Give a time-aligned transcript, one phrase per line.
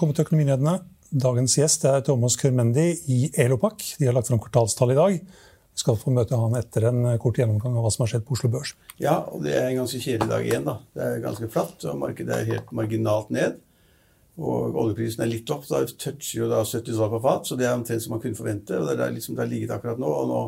[0.00, 0.72] velkommen til Økonominyhetene.
[1.20, 3.82] Dagens gjest er Thomas Kurmendi i Elopak.
[4.00, 5.18] De har lagt fram kvartalstall i dag.
[5.20, 8.32] Vi skal få møte han etter en kort gjennomgang av hva som har skjedd på
[8.32, 8.72] Oslo Børs.
[8.96, 10.64] Ja, og det er en ganske kjedelig dag igjen.
[10.64, 10.78] da.
[10.96, 13.60] Det er ganske flatt, og markedet er helt marginalt ned.
[14.40, 15.68] Og oljeprisen er litt opp.
[15.68, 18.40] Da toucher jo da 70 dollar på fat, så det er omtrent som man kunne
[18.40, 18.80] forvente.
[18.80, 20.14] og Det er der liksom det har ligget akkurat nå.
[20.22, 20.42] og nå,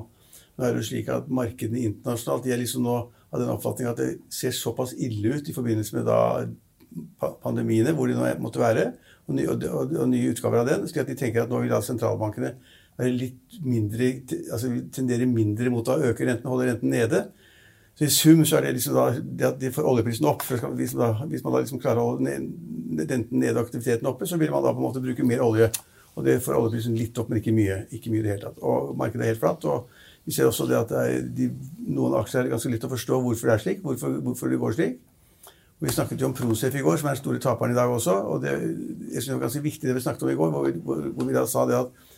[0.57, 3.93] nå er det jo slik at Markedene internasjonalt de er liksom nå av den oppfatning
[3.93, 6.23] at det ser såpass ille ut i forbindelse med da
[7.43, 8.91] pandemiene, hvor de nå måtte være,
[9.29, 11.61] og, nye, og, og, og nye utgaver av den, slik at de tenker at nå
[11.63, 12.55] vil da sentralbankene
[12.99, 14.11] være litt mindre,
[14.53, 17.23] altså tendere mindre mot å øke renten, holde renten nede.
[17.99, 20.45] Så I sum så er det liksom da, det at de får oljeprisen opp.
[20.47, 22.37] for liksom da, hvis man da liksom klarer å holde
[23.03, 25.69] renten nede og aktiviteten oppe, så vil man da på en måte bruke mer olje.
[26.17, 27.83] Og det får oljeprisen litt opp, men ikke mye.
[27.93, 28.61] Ikke mye i det hele tatt.
[28.65, 29.65] Og markedet er helt flatt.
[29.69, 29.93] og
[30.25, 31.49] Vi ser også det at det er de,
[31.93, 34.77] noen aksjer er ganske lett å forstå hvorfor det er slik, hvorfor, hvorfor det går
[34.77, 34.99] slik.
[35.83, 38.13] Vi snakket jo om Prosef i går, som er den store taperen i dag også.
[38.15, 40.67] og det, jeg synes det var ganske vigtigt det vi snakket om i går, hvor
[40.67, 42.11] vi, hvor, vi da sa det at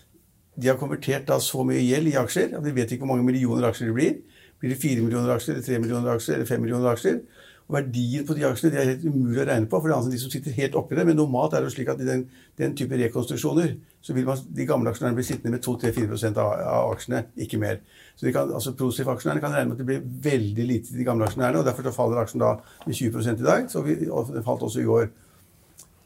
[0.63, 3.25] de har konvertert da så mye gjeld i aksjer at vi vet ikke hvor mange
[3.27, 4.19] millioner aksjer det blir.
[4.61, 7.19] Blir det 4 millioner aksjer, eller 3 millioner aksjer, eller 5 millioner aksjer?
[7.65, 9.97] Og Verdien på de aksjene det er helt umulig å regne på, for det er
[9.97, 11.07] altså de som sitter helt oppi det.
[11.09, 12.27] Men normalt er det slik at i den,
[12.61, 13.73] den type rekonstruksjoner
[14.05, 17.81] så vil man, de gamle aksjonærene bli sittende med 2-4 av, av aksjene, ikke mer.
[18.19, 21.07] Så de kan, altså Prosif-aksjonærene kan regne med at det blir veldig lite til de
[21.09, 21.63] gamle aksjonærene.
[21.63, 22.53] og Derfor faller aksjen da
[22.85, 25.09] med 20% i dag, så vi, og den falt også i går.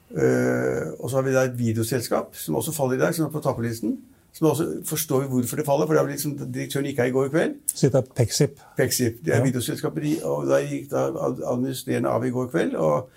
[0.08, 3.34] Uh, og så har vi da et videoselskap som også faller i dag, som er
[3.34, 3.98] på taperlisten.
[4.38, 4.52] Så nå
[4.86, 7.56] forstår vi hvorfor det faller, for det var liksom direktøren gikk av i går kveld.
[7.72, 8.60] Så det er Pexip.
[8.78, 9.46] Pexip, Det er ja.
[9.48, 10.06] videoselskapet.
[10.22, 11.08] Og da gikk da
[11.50, 12.76] administrerende av i går kveld.
[12.78, 13.10] og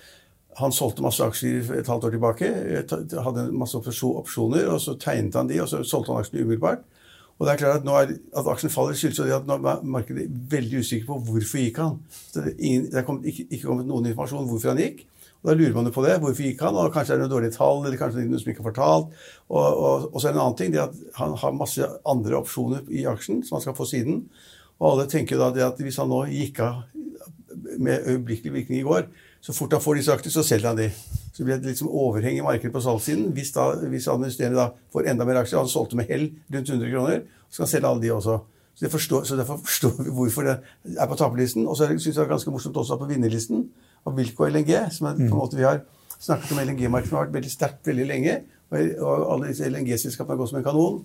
[0.59, 2.47] han solgte masse aksjer et halvt år tilbake.
[3.23, 6.81] Hadde masse opsjoner, og så tegnet han de, og så solgte han aksjene umiddelbart.
[7.39, 9.55] Og det er klart At nå er, at aksjen faller, skyldes jo det at nå
[9.57, 11.95] er markedet veldig usikker på hvorfor gikk han.
[12.33, 15.05] Så det, ingen, det er kommet, ikke, ikke kommet noen informasjon om hvorfor han gikk.
[15.41, 16.19] Da lurer man jo på det.
[16.21, 16.77] Hvorfor gikk han?
[16.77, 19.15] Og Kanskje er det noen dårlige tall, eller kanskje noe som ikke er fortalt.
[19.49, 22.37] Og, og, og så er det en annen ting, det at han har masse andre
[22.37, 24.23] opsjoner i aksjen som han skal få siden.
[24.77, 26.83] Og alle tenker da det at hvis han nå gikk av
[27.81, 29.09] med øyeblikkelig virkning i går,
[29.41, 30.87] så fort han får disse aktene, så selger han de.
[31.33, 33.31] Så blir det liksom overheng i markedet på salgssiden.
[33.33, 36.91] Hvis, da, hvis administrerende da får enda mer aksjer, han solgte med hell rundt 100
[36.93, 38.39] kroner, så skal han selge alle de også.
[38.77, 40.59] Så, forstår, så derfor forstår vi hvorfor det
[40.93, 41.65] er på taperlisten.
[41.65, 43.65] Og så syns jeg det er ganske morsomt også på vinnerlisten
[44.07, 45.37] av Wilco LNG, som er, på en mm.
[45.37, 45.81] måte vi har
[46.21, 48.35] snakket om LNG-markedet har vært veldig sterkt veldig lenge.
[48.71, 51.01] Og alle disse LNG-selskapene har gått som en kanon.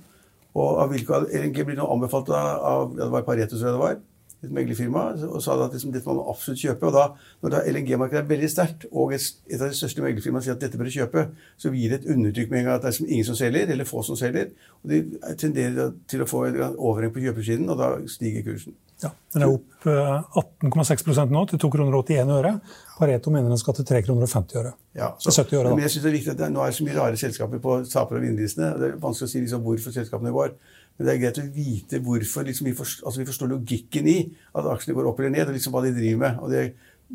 [0.56, 3.82] Og av Wilco LNG blir nå anbefalt av, ja, det var Pareto, tror jeg det
[3.82, 3.98] var,
[4.44, 6.88] et meglerfirma og sa at liksom, dette må man absolutt kjøpe.
[6.88, 7.04] Og da,
[7.44, 10.80] når LNG-markedet er veldig sterkt, og et, et av de største meglerfirmaene sier at dette
[10.80, 11.26] bør du kjøpe,
[11.60, 13.88] så gir det et undertrykk med en gang at det er ingen som selger, eller
[13.88, 14.52] få som selger.
[14.84, 15.02] Og de
[15.40, 18.76] tenderer til å få en overheng på kjøpersiden, og da stiger kursen.
[19.02, 22.54] Ja, Den er opp 18,6 eh, nå, til 2,81 kroner øre.
[22.96, 24.72] Pareto mener den skal til 3,50 kroner øre.
[24.96, 25.74] Ja, så, 70 øre, da.
[25.74, 27.76] Men jeg synes det er viktig at det, nå er så mye rare selskaper på
[27.92, 28.72] taper- og vinnerlistene.
[28.80, 30.54] Det er vanskelig å si liksom hvorfor selskapene går.
[30.96, 32.46] Men det er greit å vite hvorfor.
[32.48, 34.18] Liksom, vi, forstår, altså, vi, forstår, logikken i
[34.56, 36.38] at aksjene går opp eller ned, og liksom hva de driver med.
[36.40, 36.62] Og det,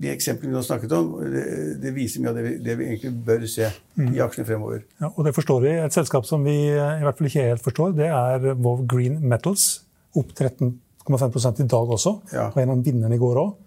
[0.06, 1.48] de eksemplene vi nå snakket om, det,
[1.82, 4.14] det viser mye av det vi, det vi, egentlig bør se mm.
[4.14, 4.86] i aksjene fremover.
[5.02, 5.74] Ja, og det forstår vi.
[5.88, 9.68] Et selskap som vi i hvert fall ikke helt forstår, det er Vov Green Metals.
[10.14, 12.16] Opp 13,5% i dag også.
[12.36, 12.48] Ja.
[12.54, 13.58] Og en av vinnerne i går òg.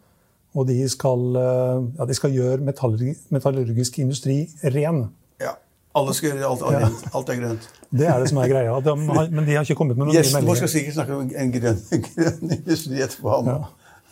[0.55, 4.45] Og de skal, eh, ja, de skal gjøre metallurgisk industri
[4.75, 5.07] ren.
[5.95, 7.71] Alle skal gjøre alt, alt, alt er grønt.
[7.95, 8.75] Det er det som er greia.
[8.83, 11.29] De har, men de har ikke kommet med noen Gjesten vår skal sikkert snakke om
[11.31, 13.37] en grønn, grønn industri etterpå.
[13.47, 13.61] Ja.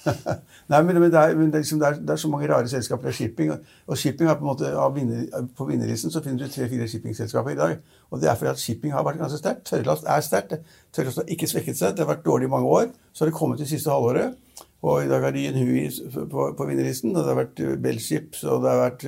[0.70, 2.70] Nei, men, det, er, men det, er liksom, det, er, det, er, så mange rare
[2.70, 3.08] selskaper.
[3.08, 3.50] Det er shipping.
[3.90, 5.26] Og shipping har på, en måte, vinner,
[5.58, 7.74] på vinnerlisten så finner du tre-fire shippingselskaper i dag.
[8.10, 9.66] Og det er fordi at shipping har vært ganske sterkt.
[9.70, 10.56] Tørrlast er sterkt.
[10.94, 11.96] Tørrlast har ikke svekket seg.
[11.98, 12.90] Det har vært dårlig i mange år.
[13.10, 14.38] Så har det kommet det siste halvåret.
[14.82, 15.84] Og i dag har de en Hui
[16.30, 17.14] på, på vinnerlisten.
[17.14, 19.06] Og det har vært Bellships, og det har vært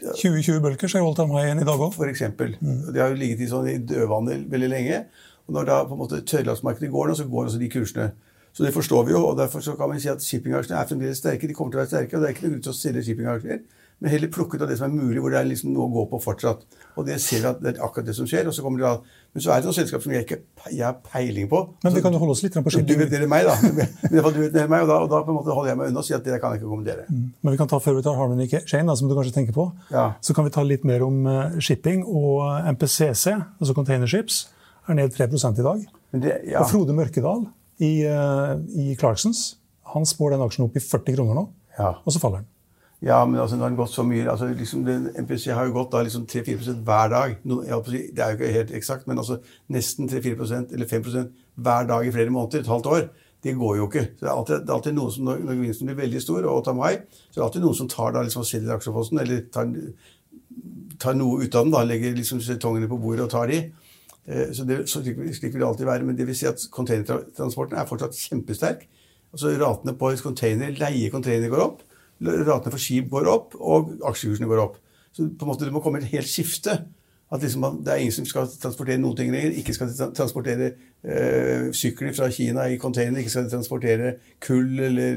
[0.00, 1.92] 2020 bølger så holdt han meg igjen i dag òg.
[1.92, 2.22] F.eks.
[2.38, 2.78] Mm.
[2.88, 5.02] De har jo ligget i, sånn, i dødvannet veldig lenge.
[5.48, 8.10] Og når da på en måte tørrlastmarkedet går nå, så går også de kursene.
[8.56, 11.20] Så det forstår vi jo, og derfor så kan man si at shippingaksjene er fremdeles
[11.22, 11.46] sterke.
[11.46, 13.04] De kommer til å være sterke, og det er ikke noe grunn til å selge
[13.06, 13.60] shippingaksjer.
[14.00, 15.92] Men heller plukke ut av det som er mulig, hvor det er liksom noe å
[15.92, 16.62] gå på fortsatt.
[16.96, 18.46] Og det ser vi at det er akkurat det som skjer.
[18.48, 20.38] og så kommer det da, Men så er det noen selskap som jeg ikke
[20.70, 21.60] jeg har peiling på.
[21.84, 22.88] Men vi kan jo holde oss litt på shipping.
[22.88, 23.56] Du vet det er meg, da.
[23.60, 25.92] Du vet det er meg, og da, og da på en måte holder jeg meg
[25.92, 27.04] unna og sier at det kan jeg ikke kommentere.
[27.10, 27.28] Mm.
[27.44, 29.68] Men vi kan ta før vi tar Harmony Chain, da, som du kanskje tenker på,
[29.92, 30.06] ja.
[30.24, 32.02] så kan vi ta litt mer om uh, shipping.
[32.08, 32.40] Og
[32.72, 34.46] MPCC, altså containerships,
[34.88, 35.88] er ned 3 i dag.
[36.10, 36.64] Det, ja.
[36.64, 37.44] Og Frode Mørkedal
[37.84, 39.60] i, uh, i Clarksons
[39.92, 41.44] han spår den aksjen opp i 40 kroner nå,
[41.78, 41.94] ja.
[41.98, 42.50] og så faller den.
[43.00, 45.94] Ja, men altså, nå har gått så mye altså, liksom, den, MPC har jo gått
[45.94, 47.38] da liksom 3-4 hver dag.
[47.48, 49.38] No, si, det er jo ikke helt eksakt, men altså,
[49.72, 51.30] nesten 3-4% eller 5%
[51.64, 52.60] hver dag i flere måneder.
[52.60, 53.08] Et halvt år.
[53.40, 54.04] Det går jo ikke.
[54.18, 56.64] Så det er alltid, det er alltid noen som, Når gevinsten blir veldig stor, og
[56.64, 59.72] tar meg, så er det alltid noen som tar da liksom, selger aksjeposten, eller tar,
[61.00, 61.72] tar, noe ut av den.
[61.72, 63.62] da, Legger liksom setongene på bordet og tar de.
[64.28, 66.04] Eh, så, det, så slik, slik vil det alltid være.
[66.04, 68.84] Men det vil si at containertransporten er fortsatt kjempesterk.
[69.32, 71.86] Altså Ratene på container, leie container går opp
[72.20, 74.80] ratene for skip går opp, og aksjekursene går opp.
[75.12, 76.82] Så på en måte det må komme et helt skifte.
[77.30, 79.54] At liksom, Det er ingen som skal transportere noen ting lenger.
[79.58, 80.72] Ikke skal transportere
[81.04, 83.18] øh, sykler fra Kina i container.
[83.18, 85.16] Ikke skal transportere kull eller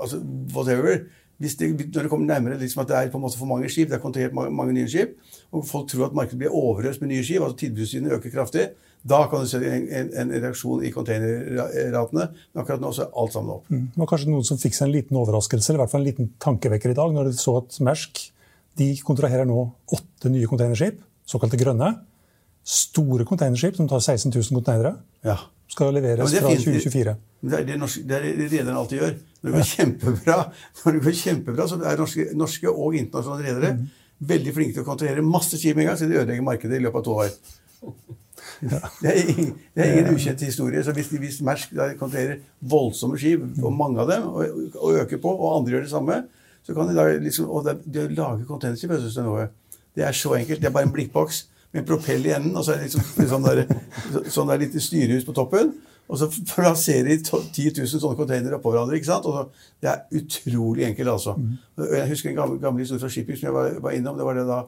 [0.00, 0.22] altså
[0.54, 0.98] whatever.
[1.38, 3.86] Det, når det kommer nærmere liksom at det er på en måte for mange skip,
[3.88, 5.12] det er kontrahert mange, mange, nye skip,
[5.54, 8.64] og folk tror at markedet blir overøst med nye skip, altså tilbudssynet øker kraftig,
[9.08, 12.24] da kan du se en, en, en reaksjon i containerratene.
[12.50, 13.70] Men akkurat nå så er alt sammen opp.
[13.70, 13.84] Mm.
[13.94, 16.08] Det var kanskje noen som fikk seg en liten overraskelse, eller i hvert fall en
[16.08, 18.24] liten tankevekker i dag, når de så at Mersk
[18.78, 19.62] de kontraherer nå
[19.94, 21.92] åtte nye containerskip, såkalte grønne.
[22.68, 24.96] Store containerskip som tar 16 000 containere.
[25.26, 25.38] Ja.
[25.68, 27.16] Skal leveres ja, fra 2024.
[27.48, 29.16] Det er det, norske, det, er det rederne alltid gjør.
[29.38, 30.36] Når det går kjempebra,
[30.82, 33.84] når det går kjempebra så er norske, norske og internasjonale redere mm.
[34.32, 36.86] veldig flinke til å kontrollere masse skip med en gang, så de ødelegger markedet i
[36.86, 37.36] løpet av to år.
[38.58, 38.80] Ja.
[39.02, 40.82] Det, er ingen, det, er ingen, ukjent historie.
[40.82, 45.30] så Hvis, hvis Mersk kontrollerer voldsomme skip, og mange av dem, og, og, øker på,
[45.36, 46.18] og andre gjør det samme
[46.68, 49.46] så kan de da liksom, Og det, det å lage containerskip er noe,
[49.96, 50.60] det er så enkelt.
[50.60, 53.06] Det er bare en blikkboks med en propell i enden, og så er det liksom,
[53.30, 53.62] sånn der,
[54.34, 55.72] sånn der lite styrehus på toppen.
[56.08, 58.96] Og så plasserer de 10 000 sånne containere oppå hverandre.
[58.96, 59.26] ikke sant?
[59.28, 61.34] Og så, det er utrolig enkelt, altså.
[61.36, 61.56] Mm.
[61.92, 64.16] Jeg husker en gammel, gammel historie fra Shipping som jeg var, var, innom.
[64.16, 64.62] Det var det da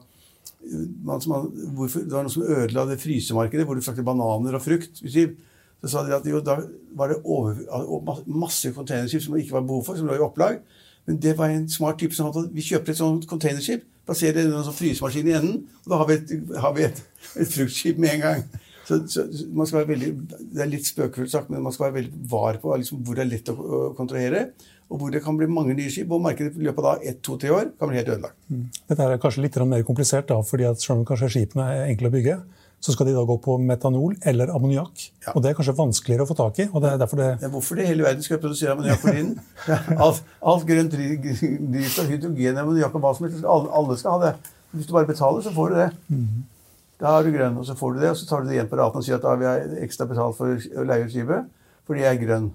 [1.03, 4.61] man, man, hvorfor, det var noe som ødela det frysemarkedet, hvor du fraktet bananer og
[4.61, 5.01] frukt.
[5.01, 6.59] Så sa de at jo, da
[6.97, 7.57] var det over,
[8.29, 10.61] masse containerskip som det ikke var behov for, som lå i opplag.
[11.09, 14.43] Men det var en smart type som hadde vi kjøper et sånt containerskip, plasserer det
[14.45, 17.01] i en sånn frysemaskin i enden, og da har vi et, har vi et,
[17.41, 18.45] et fruktskip med en gang.
[18.91, 20.11] Så, så, man skal være veldig,
[20.51, 23.25] Det er litt spøkefullt sagt, men man skal være veldig var på liksom, hvor det
[23.25, 24.45] er lett å, å kontrollere.
[24.91, 26.11] Og hvor det kan bli mange nye skip.
[26.11, 28.35] Og markedet i løpet av ett, to, tre år kan bli helt ødelagt.
[28.51, 28.65] Mm.
[28.91, 32.11] Dette er kanskje litt mer komplisert, da, fordi at selv om kanskje skipene er enkle
[32.11, 32.41] å bygge,
[32.81, 35.03] så skal de da gå på metanol eller ammoniakk.
[35.21, 35.35] Ja.
[35.35, 36.67] Og det er kanskje vanskeligere å få tak i.
[36.71, 37.27] og det er derfor det...
[37.43, 39.35] Ja, hvorfor det hele verden skal produsere ammoniakk for tiden?
[40.07, 43.45] alt, alt grønt drivstoff, hydrogen, ammoniakk og hva som helst.
[43.45, 44.55] Alle, alle, skal ha det.
[44.73, 45.87] Hvis du bare betaler, så får du det.
[46.09, 46.41] Mm.
[47.01, 48.69] Da er du grønn, og så får du det, og så tar du det igjen
[48.69, 51.49] på raten og sier at da har vi ekstra betalt for å leie ut skipet
[51.89, 52.51] fordi jeg er grønn.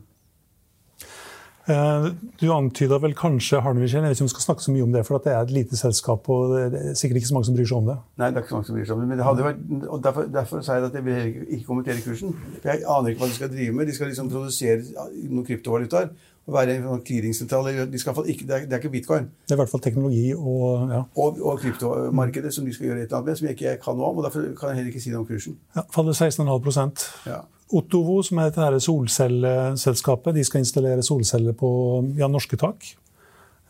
[1.66, 2.04] Eh,
[2.38, 4.92] du antyda vel kanskje Harnevichen, jeg vet ikke om vi skal snakke så mye om
[4.94, 7.56] det, for det er et lite selskap, og det er sikkert ikke så mange som
[7.56, 7.96] bryr seg om det.
[8.22, 9.64] Nei, det er ikke så mange som bryr seg om det, men det hadde vært,
[9.82, 12.38] og derfor, derfor sier jeg at jeg vil ikke kommentere kursen.
[12.60, 13.90] For jeg aner ikke hva de skal drive med.
[13.90, 16.12] De skal liksom produsere noen kryptovalutaer
[16.46, 17.72] være en clearingsentral.
[17.90, 19.26] De skal ikke, det, er, det er ikke bitcoin.
[19.46, 21.02] Det er i hvert fall teknologi og ja.
[21.18, 23.98] Og, og kryptomarkedet som de skal gjøre et eller annet med, som jeg ikke kan
[23.98, 24.20] noe om.
[24.20, 25.58] og Derfor kan jeg heller ikke si noe om kursen.
[25.74, 27.40] Ja, Faller 16,5 ja.
[27.74, 31.70] Ottovo, som er dette solcelleselskapet, de skal installere solceller på
[32.18, 32.86] ja, norske tak.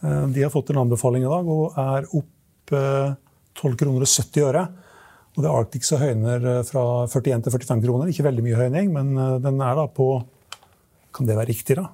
[0.05, 4.11] Eh, de har fått en anbefaling i dag og er opp 12 eh, kroner og
[4.11, 4.67] 70 øre.
[5.37, 8.13] Og det Arctic som høyner eh, fra 41 til 45 kroner.
[8.13, 9.15] Ikke veldig mye høyning, men
[9.45, 10.11] den er da på
[11.17, 11.87] Kan det være riktig, da?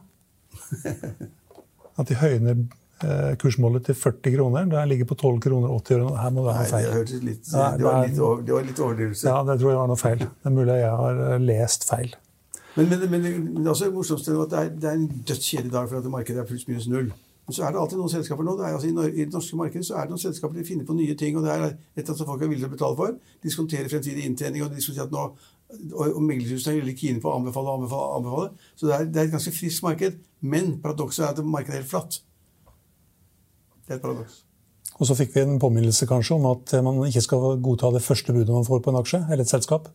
[2.01, 2.63] At de høyner
[3.03, 4.65] Eh, kursmålet til 40 kroner.
[4.71, 6.19] Det ligger på 12 kroner 80 øre.
[6.23, 6.85] Her må det være feil.
[6.87, 9.27] Nei, det, litt, det, var litt, over, det var litt overdrivelse.
[9.27, 10.23] Ja, det tror jeg var noe feil.
[10.23, 12.15] Det er mulig jeg har eh, lest feil.
[12.77, 13.27] Men, men, men,
[13.57, 16.07] men også det morsomste er at det er, det er en dødskjedelig dag for at
[16.15, 17.11] markedet er pluss minus null.
[17.43, 18.55] Men så er det alltid noen selskaper nå.
[18.61, 20.99] Det er, altså, i, det norske markedet så er det noen selskaper som finner på
[21.01, 21.37] nye ting.
[21.37, 23.19] og Det er et eller annet som folk er villige til å betale for.
[23.43, 24.63] Diskontere fremtidig inntjening.
[24.63, 25.27] og diskutere at nå
[25.93, 28.71] og, meglingshusene er veldig kine på å anbefale og anbefale, anbefale.
[28.77, 30.19] Så det er, det er et ganske friskt marked.
[30.43, 32.19] Men paradokset er at markedet er helt flatt.
[33.83, 34.43] Det er et paradoks.
[35.01, 38.35] Og så fikk vi en påminnelse kanskje om at man ikke skal godta det første
[38.35, 39.89] budet man får på en aksje eller et selskap.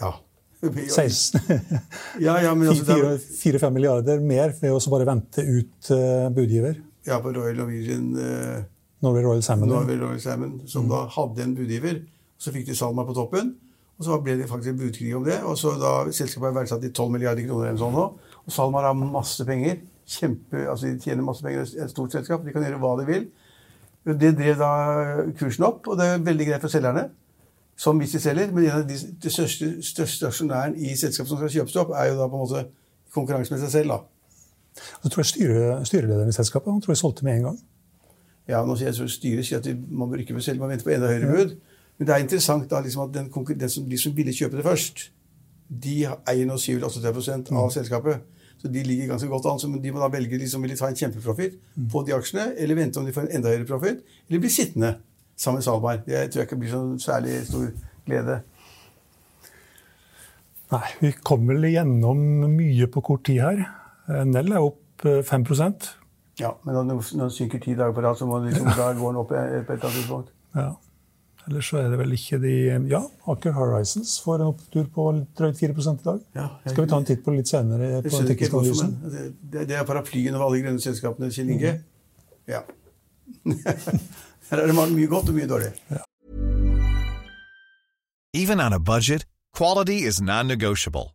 [0.00, 0.14] Ja.
[0.90, 1.38] 16.
[2.18, 2.96] ja, ja, altså,
[3.38, 6.80] 4-5 milliarder mer ved å bare vente ut uh, budgiver.
[7.06, 8.64] Ja, på Royal Norwegian uh,
[9.04, 9.70] Norway Royal Salmon.
[9.70, 10.90] Norway Royal Salmon som mm.
[10.90, 12.00] da hadde en budgiver.
[12.38, 13.54] Så fikk de SalMar på toppen.
[13.98, 15.40] Og så ble det faktisk en budkrig om det.
[15.42, 18.04] Og så da Selskapet er verdsatt i 12 milliarder kroner eller sånn nå.
[18.44, 22.44] Og SalMar har masse penger kjempe, altså De tjener masse penger, et stort selskap.
[22.44, 23.26] De kan gjøre hva de vil.
[24.08, 24.68] Det drev da
[25.36, 27.08] kursen opp, og det er veldig greit for selgerne.
[27.78, 28.52] Som hvis de selger.
[28.54, 32.12] Men en av de, de største, største aksjonæren i selskapet som skal kjøpes opp, er
[32.12, 33.92] jo da på en måte i konkurranse med seg selv.
[33.92, 33.98] da.
[35.02, 37.60] Så tror jeg styre, Styrelederen i selskapet han tror jeg solgte med en gang.
[38.48, 41.10] Ja, nå sier jeg Styret sier at man bør ikke selge, man venter på enda
[41.10, 41.56] høyere bud.
[41.98, 44.66] Men det er interessant da, liksom at den, den som, de som ville kjøpe det
[44.66, 45.08] først,
[45.68, 47.10] de eier nå 7-38
[47.52, 47.72] av mm.
[47.74, 48.22] selskapet.
[48.58, 49.60] Så de ligger ganske godt an.
[49.62, 51.90] Så de må da velge liksom, vil de ta en kjempeprofitt mm.
[51.92, 54.94] på de aksjene, eller vente om de får en enda høyere profitt, eller bli sittende
[55.38, 56.06] sammen med Salberg.
[56.06, 57.68] Det tror jeg ikke blir sånn særlig stor
[58.06, 58.40] glede.
[60.68, 63.62] Nei, vi kommer vel igjennom mye på kort tid her.
[64.28, 65.88] Nell er opp 5 eh,
[66.40, 69.14] Ja, men når den synker ti dager på rad, så må den liksom, da går
[69.14, 70.34] den opp på et eller annet tidspunkt.
[70.56, 70.72] Ja.
[71.48, 72.54] Eller så er det vel ikke de
[72.90, 73.00] Ja,
[73.32, 75.06] Aker Horizons får en opptur på
[75.38, 76.18] drøyt 4 i dag.
[76.36, 78.02] Ja, jeg, Skal vi ta en titt på det litt senere?
[78.04, 78.88] på teknisk analyse?
[79.40, 81.72] Det, det, er paraplyen over alle grønne selskapene, Kjell Inge.
[81.72, 81.86] Mm.
[82.52, 82.60] Ja.
[84.50, 85.72] Her er det mye godt og mye dårlig.
[85.88, 86.04] Ja.
[88.36, 89.24] Even on a budget,
[89.56, 91.14] quality is non-negotiable.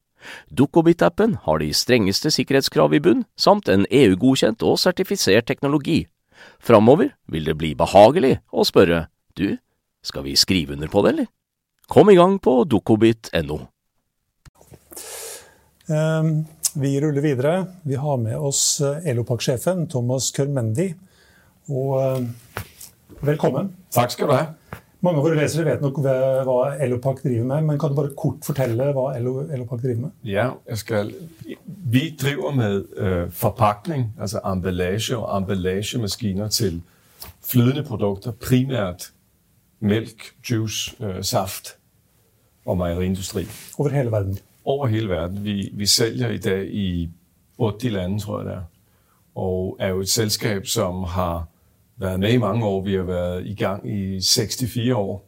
[0.49, 6.05] Dukkobit-appen har de strengeste sikkerhetskrav i bunn, samt en EU-godkjent og sertifisert teknologi.
[6.61, 9.05] Framover vil det bli behagelig å spørre
[9.37, 9.57] du,
[10.05, 11.29] skal vi skrive under på det, eller?
[11.91, 13.59] Kom i gang på dukkobit.no.
[15.91, 16.45] Um,
[16.79, 17.55] vi ruller videre.
[17.83, 20.87] Vi har med oss eh, Elopak-sjefen Thomas Kørmendi.
[21.71, 22.61] Og uh,
[23.21, 23.75] Velkommen.
[23.93, 24.45] Takk skal du ha.
[25.01, 28.45] Mange av våre lesere vet nok hva Elopak driver med, men kan du bare kort
[28.45, 30.11] fortelle hva Elopak driver med?
[30.29, 31.09] Ja, jeg skal.
[31.65, 36.81] Vi driver med øh, forpakning, altså emballasje og emballasjemaskiner til
[37.41, 39.09] flydende produkter, primært
[39.79, 41.77] melk, juice, øh, saft
[42.65, 43.47] og mejeriindustri.
[43.77, 44.37] Over hele verden?
[44.65, 45.43] Over hele verden.
[45.43, 47.09] Vi, vi sælger i dag i
[47.59, 48.63] 80 lande, tror jeg det er,
[49.35, 51.47] og er jo et selskab, som har
[52.01, 52.83] været med i mange år.
[52.83, 55.25] Vi har været i gang i 64 år,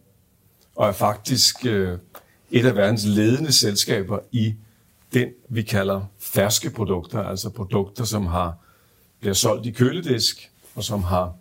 [0.76, 1.98] og er faktisk øh,
[2.52, 4.56] et af verdens ledende selskaber i
[5.14, 8.58] den, vi kalder ferske produkter, altså produkter, som har
[9.20, 11.34] bliver solgt i køledisk, og som har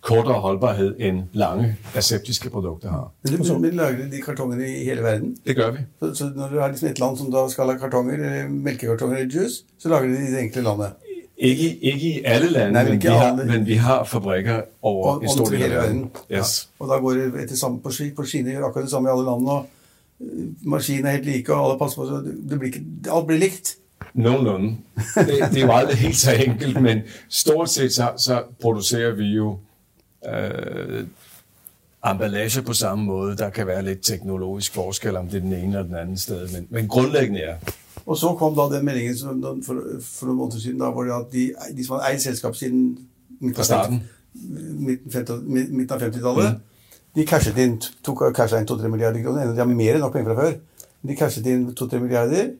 [0.00, 3.12] kortere holdbarhed end lange aseptiske produkter har.
[3.22, 5.36] Men du, men lager de kartongene i hele verden?
[5.46, 5.78] Det gør vi.
[6.00, 9.16] Så, så når du har liksom et land som da skal ha kartonger, eller melkekartonger
[9.16, 10.92] eller juice, så lager de det i det enkelte landet?
[11.40, 15.22] Ikke, ikke i alle lande, Nei, men, vi har, men vi har fabrikker over og,
[15.22, 16.00] en stor del av verden.
[16.32, 16.68] Yes.
[16.70, 16.84] Ja.
[16.84, 19.26] Og da går det etter samme på, på skinner, gjør akkurat det samme i alle
[19.28, 19.52] landene.
[19.52, 19.66] og
[20.20, 22.18] uh, Maskinene er helt like, og alle passer på, så
[22.50, 22.82] det blir ikke,
[23.14, 23.76] alt blir likt.
[24.14, 24.76] Noenlunde.
[25.14, 29.30] Det, det er jo aldri helt så enkelt, men stort sett så, så produserer vi
[29.36, 29.58] jo
[30.26, 31.04] øh,
[32.06, 33.36] emballasje på samme måte.
[33.36, 36.48] Der kan være litt teknologisk forskel om det er den ene eller den anden sted,
[36.52, 37.56] men, men grundlæggende er
[38.04, 41.16] og så kom da den meldingen som, for, for, noen måneder siden, da, hvor det
[41.16, 41.44] at de,
[41.76, 42.84] de som hadde eid selskap siden
[43.40, 44.00] midten,
[45.48, 46.94] midten av 50-tallet, mm.
[47.18, 49.52] de cashet inn tok cashet inn 2-3 milliarder kroner.
[49.52, 50.56] De har mer enn nok penger fra før.
[51.08, 52.54] De cashet inn 2-3 milliarder.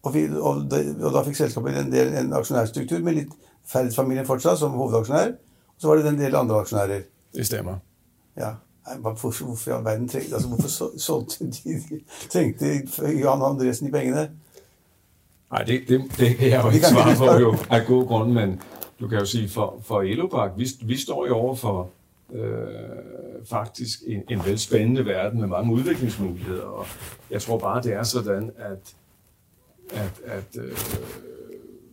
[0.00, 3.36] Og, vi, og, de, og, da fikk selskapet en, del, en aksjonærstruktur med litt
[3.70, 5.34] Ferdis-familien fortsatt som hovedaksjonær.
[5.76, 7.04] Og så var det en del andre aksjonærer.
[7.36, 7.82] Det stemmer.
[8.38, 8.54] Ja.
[8.98, 12.66] Hvorfor, hvorfor i all verden trengte, altså, hvorfor solgte de, trengte
[13.20, 14.30] Johan Andresen de pengene?
[15.50, 18.60] Nej, det, det, det kan jeg jo ikke svare på jo, af god grund, men
[19.00, 21.88] du kan jo sige, for, for Elopak, vi, vi står jo over for
[22.32, 22.46] øh,
[23.44, 26.86] faktisk en, en velspændende verden med mange udviklingsmuligheder, og
[27.30, 28.94] jeg tror bare, det er sådan, at
[29.92, 30.76] at, at øh,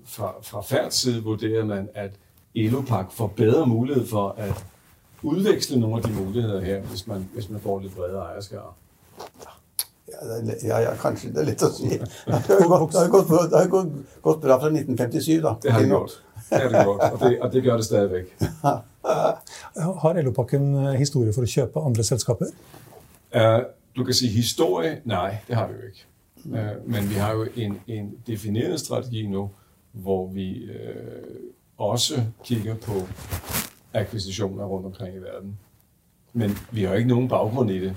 [0.06, 2.12] fra, fra færds side vurderer man, at
[2.56, 4.66] Elopak får bedre mulighed for at
[5.28, 8.60] udveksle nogle af de muligheder her, hvis man, hvis man får lidt bredere ejerskab.
[10.08, 11.90] Ja, det ja, ja, kanskje det er lett å si.
[11.98, 13.32] Det har jo gått, har gått,
[13.72, 13.90] gått,
[14.24, 15.56] gått bra fra 1957, da.
[15.64, 16.16] Det har det gjort.
[16.50, 18.32] Det har det gjort, og det, og det gør det stadigvæk.
[20.02, 22.52] Har Elopakken eh, historie for å kjøpe andre selskaper?
[23.36, 26.08] Uh, du kan sige historie, nej, det har vi jo ikke.
[26.48, 29.50] Uh, men vi har jo en, en defineret strategi nu,
[29.92, 31.38] hvor vi uh,
[31.78, 33.04] også kigger på
[33.98, 35.58] akquisitioner rundt omkring i verden.
[36.34, 37.94] Men vi har ikke nogen baggrund i det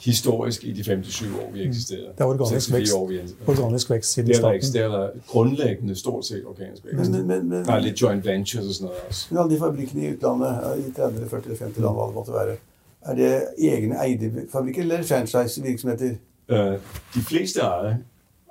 [0.00, 2.06] historisk i de 57 år, vi eksisterede.
[2.06, 4.66] Det er organisk vækst, år, vi organisk vækst siden det er der ikke.
[4.66, 7.10] Det er der grundlæggende stort set organisk vækst.
[7.10, 9.26] Men, men, men, der er lidt joint ventures og sådan noget også.
[9.30, 12.56] Men alle de fabrikkene i utlandet, i 30, 40, 50 land, hvad det måtte være,
[13.02, 16.10] er det egne eide fabrikker eller franchise-virksomheter?
[16.48, 16.80] Uh,
[17.14, 17.96] de fleste ejer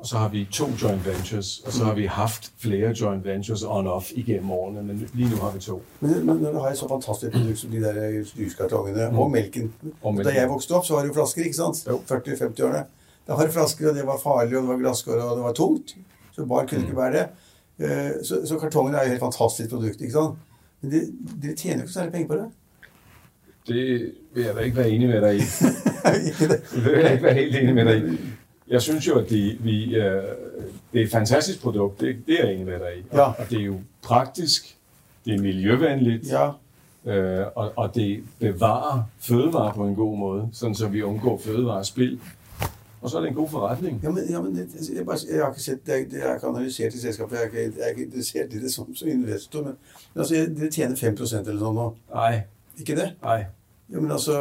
[0.03, 3.62] og så har vi to joint ventures, og så har vi haft flere joint ventures
[3.63, 5.81] on-off igennem årene, men lige nu har vi to.
[6.00, 9.19] Men, men når du har et så fantastisk produkt som de der styrkartongene, mm.
[9.19, 10.33] og melken og melken.
[10.33, 11.88] Da jeg vokste opp, så var det jo flasker, ikke sant?
[11.88, 12.83] 40-50-årene.
[13.27, 15.55] Da var det flasker, og det var farlig, og det var glasskår, og det var
[15.62, 15.95] tungt.
[16.36, 17.25] Så bar kunne ikke bære det.
[17.79, 20.45] Eh, så, så kartongen er jo et helt fantastisk produkt, ikke sant?
[20.81, 20.91] Men
[21.41, 22.51] dere tjener jo ikke særlig penger på det.
[23.72, 23.89] Det
[24.36, 25.50] vil jeg da ikke være enig med dig i.
[26.75, 28.17] det vil jeg ikke være helt enig med dig i.
[28.74, 30.03] Jeg synes jo, at det, vi, uh,
[30.94, 32.01] det er et fantastisk produkt.
[32.01, 33.03] Det, det er jeg enig med dig i.
[33.13, 33.22] Ja.
[33.22, 34.77] Og det er jo praktisk,
[35.25, 36.48] det er miljøvenligt, ja.
[36.50, 42.20] uh, og, og det bevarer fødevarer på en god måde, sådan så vi undgår fødevarespil.
[43.01, 44.00] Og så er det en god forretning.
[44.03, 46.94] Ja, men, ja, men det, jeg, bare, jeg har sett det, det er ikke analysert
[46.94, 49.74] i selskapet, jeg ikke, jeg er ikke interessert i det som, som investor, men,
[50.13, 51.89] men altså, det tjener 5% eller sånn nå.
[52.15, 52.42] Nej.
[52.80, 53.10] Ikke det?
[53.24, 53.46] Nej.
[53.92, 54.39] Ja, men altså,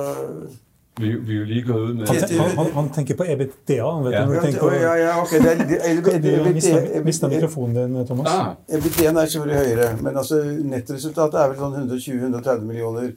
[1.01, 2.07] vi, vi er jo lige gået ud med...
[2.07, 3.91] Han, han, han tænker på EBITDA.
[3.91, 4.27] Han vet ja.
[4.27, 4.71] du, tenker på...
[4.71, 5.31] ja, ja, ok.
[5.31, 6.23] Det er, det,
[6.95, 8.29] det, Mista mikrofonen din, Thomas.
[8.29, 8.55] Ah.
[8.69, 13.13] EBITDA-en er selvfølgelig høyere, men altså, nettresultatet er vel sånn 120-130 millioner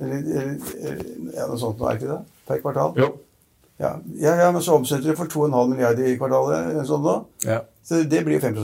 [0.00, 1.02] eller, eller,
[1.34, 2.20] ja, noe sånt, er ikke det?
[2.48, 2.94] Per kvartal?
[2.98, 3.10] Jo.
[3.80, 7.18] Ja, ja, ja men så omsetter det for 2,5 milliarder i kvartalet, sånn da.
[7.44, 7.58] Ja.
[7.84, 8.56] Så det blir 5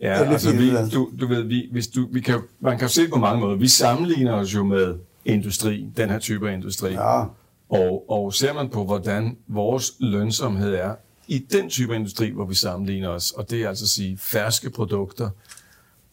[0.00, 3.18] Ja, altså vi, du, du ved, vi, hvis du, vi kan, man kan se på
[3.18, 3.56] mange måder.
[3.56, 6.92] Vi sammenligner os jo med industri, den her type af industri.
[6.92, 7.22] Ja.
[7.68, 10.94] Og, og ser man på, hvordan vores lønsomhed er
[11.28, 14.70] i den type industri, hvor vi sammenligner os, og det er altså at sige ferske
[14.70, 15.30] produkter,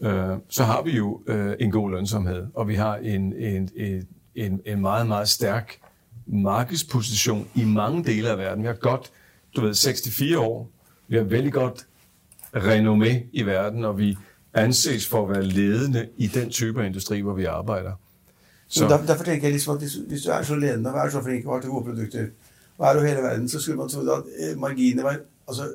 [0.01, 4.07] øh, så har vi jo øh, en god lønsomhed, og vi har en, en, en,
[4.35, 5.79] en, en meget, meget stærk
[6.25, 8.63] markedsposition i mange dele af verden.
[8.63, 9.11] Vi har godt,
[9.55, 10.69] du ved, 64 år.
[11.07, 11.87] Vi har veldig godt
[12.55, 14.17] renommé i verden, og vi
[14.53, 17.91] anses for at være ledende i den type af industri, hvor vi arbejder.
[18.73, 18.87] Så.
[18.89, 21.21] Der, derfor tenker jeg liksom at hvis, hvis, du er så ledende og er så
[21.23, 22.25] flink og har til gode produkter,
[22.77, 25.67] og er over hele verden, så skulle man tro at eh, marginene var altså,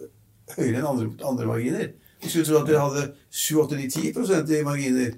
[0.57, 1.93] høyere enn andre, andre marginer.
[2.23, 5.13] Vi skulle tro at dere hadde 7-8-10 i marginer.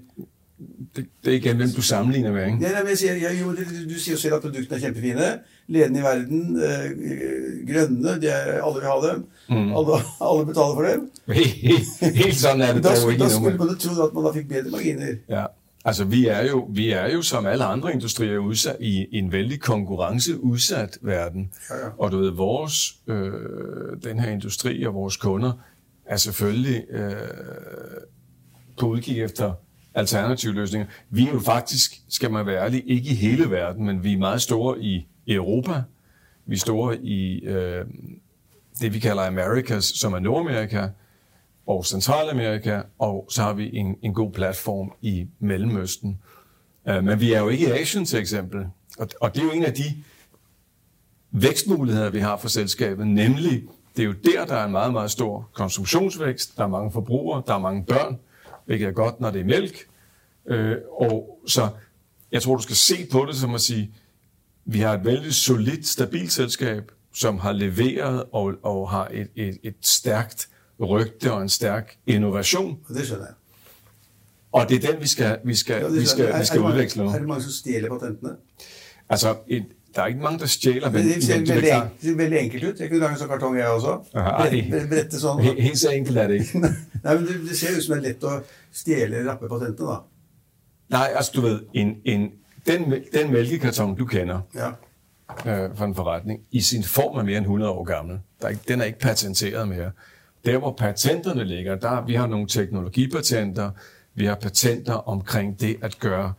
[0.96, 2.58] Det, det er igen hvem du sammenligner med, ikke?
[2.66, 4.82] Ja, nej, men jeg siger, jeg, jo, det, du sier jo selv at produktene er
[4.82, 5.28] kjempefine.
[5.68, 6.42] Ledende i verden.
[6.56, 6.90] Øh,
[7.70, 8.16] grønne.
[8.20, 9.22] De er, alle vil ha dem.
[9.48, 9.72] Mm.
[9.78, 11.06] Alle, alle betaler for dem.
[12.20, 14.74] Helt sånn er det da, da skulle man jo tro at man da fikk bedre
[14.74, 15.16] marginer.
[15.32, 15.46] Ja.
[15.84, 19.60] Altså, vi er, jo, vi er jo som alle andre industrier udsat i en vældig
[19.60, 21.50] konkurrenceudsat verden.
[21.70, 21.90] Ja, ja.
[21.98, 23.32] Og du ved, vores, øh,
[24.04, 25.52] den her industri og vores kunder
[26.06, 27.12] er selvfølgelig øh,
[28.78, 29.52] på udkig efter
[29.94, 30.88] alternative løsninger.
[31.10, 34.18] Vi er jo faktisk, skal man være ærlig, ikke i hele verden, men vi er
[34.18, 35.82] meget store i Europa.
[36.46, 37.84] Vi er store i øh,
[38.80, 40.88] det, vi kalder Americas, som er Nordamerika
[41.70, 46.18] og Centralamerika, og så har vi en, en god platform i Mellemøsten.
[46.88, 48.66] Øh, men vi er jo ikke i Asien til eksempel,
[48.98, 49.84] og, og det er jo en af de
[51.30, 53.62] vækstmuligheder, vi har for selskabet, nemlig
[53.96, 57.42] det er jo der, der er en meget, meget stor konsumtionsvækst, der er mange forbrugere,
[57.46, 58.18] der er mange børn,
[58.66, 59.86] hvilket er godt, når det er mælk.
[60.46, 61.68] Øh, og så
[62.32, 63.94] jeg tror, du skal se på det som at sige,
[64.64, 69.58] vi har et vældig solidt, stabilt selskab, som har leveret og, og har et, et,
[69.62, 70.48] et stærkt
[70.80, 72.78] rygte og en stærk innovation.
[72.88, 73.34] Og det skjønner jeg.
[74.52, 77.10] Og det er den, vi skal, vi skal, ja, vi skal, vi skal udveksle nu.
[77.10, 78.30] Er det mange, som stjæler patentene?
[79.08, 79.64] Altså, et,
[79.94, 80.90] der er ikke mange, der stjæler.
[80.90, 82.80] Men det ser veldig, det ser veldig enkelt ut.
[82.80, 83.96] Jeg kunne lage en sånn kartong, jeg også.
[84.90, 85.42] Brette sånn.
[85.42, 86.60] Helt så enkelt er det ikke.
[87.04, 88.36] Nei, men det, det ser ut som det er lett å
[88.82, 89.98] stjæle rappe patentene, da.
[90.90, 92.30] Nej, altså du ved, en, en,
[92.66, 94.72] den, den mælkekarton, du kender, ja.
[95.46, 98.18] øh, fra en forretning, i sin form er mere end 100 år gammel.
[98.40, 99.90] Der er ikke, den er ikke patenteret mere.
[100.44, 103.70] Der, hvor patenterne ligger, der vi har nogle teknologipatenter,
[104.14, 106.32] vi har patenter omkring det at gøre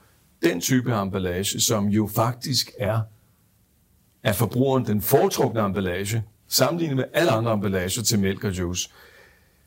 [0.43, 3.01] den type emballage, som jo faktisk er
[4.23, 8.89] af forbrugeren den foretrukne emballage, sammenlignet med alle andre emballager til mælk og juice.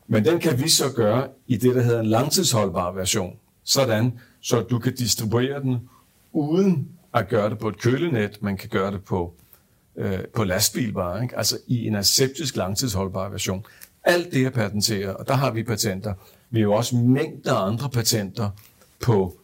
[0.07, 3.35] Men den kan vi så gøre i det, der hedder en langtidsholdbar version.
[3.63, 5.89] Sådan, så du kan distribuere den
[6.31, 8.41] uden at gøre det på et kølenet.
[8.41, 9.33] Man kan gøre det på,
[9.95, 11.37] øh, på lastbil bare, ikke?
[11.37, 13.65] altså i en aseptisk langtidsholdbar version.
[14.05, 16.13] Alt det er patenteret, og der har vi patenter.
[16.49, 18.49] Vi har jo også mængder af andre patenter
[19.03, 19.37] på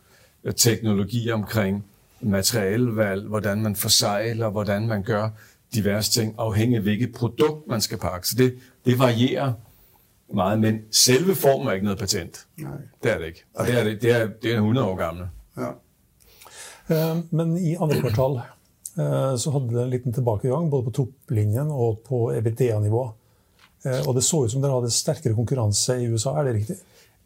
[0.43, 1.85] øh, teknologi omkring
[2.21, 5.29] materialevalg, hvordan man forsejler, hvordan man gør
[5.73, 8.27] diverse ting, afhængig af hvilket produkt man skal pakke.
[8.27, 8.53] Så det,
[8.85, 9.53] det varierer
[10.33, 12.47] meget, men selve formen er ikke noget patent.
[12.57, 12.71] Nej.
[13.03, 13.43] Det er det ikke.
[13.53, 15.29] Og det er, det, det er, det er 100 år gamle.
[15.57, 15.69] Ja.
[16.89, 21.67] Uh, men i andre kvartal uh, så hadde det en liten tilbakegang, både på topplinjen
[21.71, 23.11] og på EBITDA-nivå.
[23.85, 26.75] Eh, og det så ut som dere hadde sterkere konkurranse i USA, er det riktig?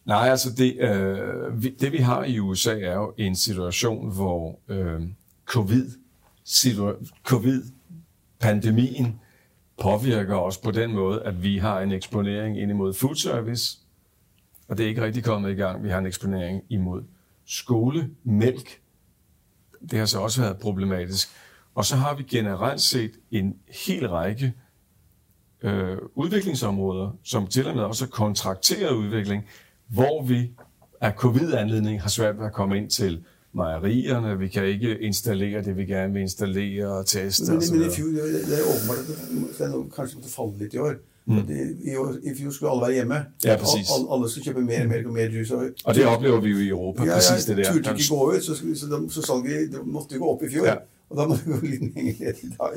[0.05, 4.59] Nej, altså det, øh, vi, det vi har i USA er jo en situation, hvor
[4.67, 5.01] øh,
[5.45, 5.91] COVID,
[6.45, 9.19] situa- covid-pandemien
[9.81, 13.77] påvirker os på den måde, at vi har en eksponering ind imod food service,
[14.67, 15.83] og det er ikke rigtig kommet i gang.
[15.83, 17.03] Vi har en eksponering imod
[17.45, 18.79] skolemælk.
[19.91, 21.29] Det har så også været problematisk.
[21.75, 23.55] Og så har vi generelt set en
[23.87, 24.53] hel række
[25.63, 29.43] øh, udviklingsområder, som til og med også er kontrakteret udvikling,
[29.87, 30.51] hvor vi
[31.01, 35.77] af covid-anledning har svært ved at komme ind til mejerierne, vi kan ikke installere det,
[35.77, 39.65] vi gerne vil installere og teste men, men i fjor, det er åbenbart at det
[39.65, 40.95] er kanskje måtte falle litt i år.
[41.27, 41.37] Mm.
[41.37, 43.15] I, I fjor skulle alle være hjemme.
[43.45, 43.87] Ja, præcis.
[43.95, 45.55] Alle, alle skulle kjøpe mer melk og mer juice.
[45.55, 47.63] Og, og det oplever vi jo i Europa, ja, præcis det der.
[47.63, 50.51] Ja, turte ikke gå ut, så, så, så, så salget det måtte gå opp i
[50.51, 50.65] fjor.
[50.65, 50.75] Ja.
[51.09, 52.13] Og da må det gå litt lenger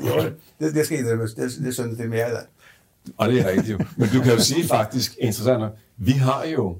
[0.05, 0.31] i år.
[0.59, 1.33] Det, det skal innrømmes.
[1.37, 2.45] Det, det skjønner til meg, det.
[3.17, 3.85] Og det er rigtigt jo.
[3.97, 6.77] Men du kan jo sige faktisk, interessant vi har jo,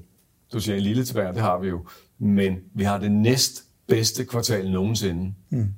[0.52, 1.86] du siger en lille tilbage, det har vi jo,
[2.18, 5.34] men vi har det næst bedste kvartal nogensinde.
[5.50, 5.74] Mm.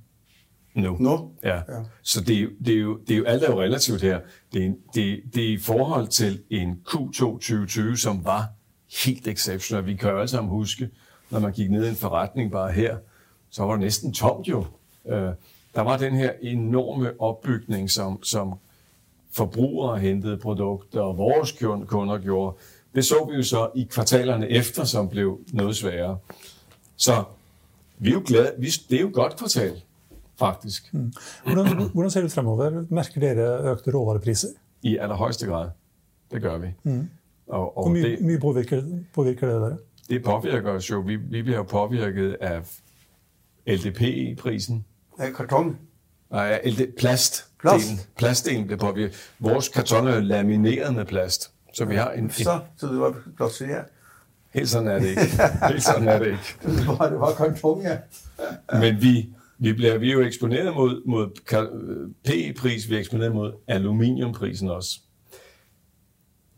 [0.75, 0.97] Nu.
[1.01, 1.19] No.
[1.43, 1.57] Ja.
[1.57, 1.63] ja.
[2.03, 4.21] Så det, det, er jo, det er jo alt er jo relativt her.
[4.53, 8.49] Det, det, det er i forhold til en Q2 2020, som var
[9.05, 9.87] helt exceptionelt.
[9.87, 10.91] Vi kan jo alle sammen huske,
[11.31, 12.97] når man gik ned i en forretning bare her,
[13.51, 14.67] så var det næsten tomt jo.
[15.09, 15.31] Øh,
[15.75, 18.55] der var den her enorme opbygning, som, som
[19.33, 21.53] forbrugere hentede produkter, og vores
[21.87, 22.57] kunder gjorde.
[22.95, 26.19] Det så vi jo så i kvartalerne efter, som blev noget sværere.
[26.97, 27.25] Så
[27.99, 28.53] vi er jo glade.
[28.89, 29.83] Det er jo et godt kvartal,
[30.39, 30.95] faktisk.
[30.95, 31.13] Mm.
[31.45, 32.85] Hvordan, hvordan ser det fremover?
[32.89, 34.49] Merker dere økte råvarepriser?
[34.83, 35.71] I allerhøjeste grad.
[36.31, 36.67] Det gør vi.
[36.83, 37.09] Mm.
[37.47, 38.83] Og, og Hvor mye, det, mye påvirker,
[39.15, 39.77] påvirker det dere?
[40.09, 41.01] Det påvirker os jo.
[41.01, 42.61] Vi, vi bliver påvirket af
[43.67, 44.85] LDP-prisen.
[45.19, 45.79] Af karton?
[46.33, 47.47] Nej, LD, plast.
[47.61, 48.09] Plast?
[48.17, 49.33] Plastdelen bliver påvirket.
[49.39, 51.51] Vores karton er lamineret med plast.
[51.75, 52.31] Så vi har en...
[52.31, 53.15] Så, så det var
[53.61, 53.81] ja.
[54.55, 55.21] Helt sådan er det ikke.
[55.69, 56.57] Helt sådan er det ikke.
[56.63, 57.99] det var, det var karton, ja.
[58.79, 61.31] Men vi, vi, bliver, vi er jo eksponeret mod, mod
[62.25, 65.01] PE-pris, vi er eksponeret mod aluminiumprisen også.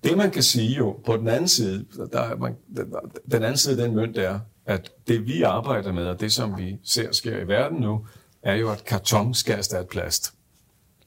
[0.04, 2.54] Det man kan sige jo, på den anden side, der, man,
[3.30, 6.58] den anden side af den mønt er, at det vi arbejder med, og det som
[6.58, 8.06] vi ser sker i verden nu,
[8.44, 10.34] er jo, at karton skal erstatte plast.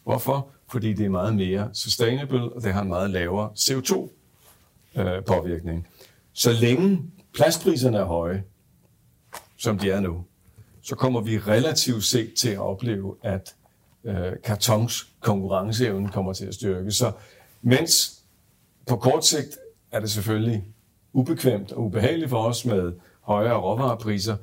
[0.03, 0.47] Hvorfor?
[0.67, 5.79] Fordi det er meget mere sustainable, og det har en meget lavere CO2-påvirkning.
[5.79, 5.85] Øh,
[6.33, 8.43] så længe plastpriserne er høje,
[9.57, 10.23] som de er nu,
[10.81, 13.55] så kommer vi relativt set til at opleve, at
[14.03, 16.91] øh, kartons konkurrenceevne kommer til at styrke.
[16.91, 17.11] Så
[17.61, 18.21] mens
[18.87, 19.57] på kort sigt
[19.91, 20.63] er det selvfølgelig
[21.13, 24.37] ubekvemt og ubehageligt for os med højere råvarepriser,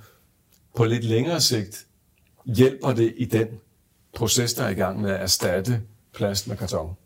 [0.77, 1.87] på lidt længere sigt
[2.45, 3.47] hjælper det i den
[4.17, 5.81] proces, der er i gang med at erstatte
[6.15, 6.97] plast med karton.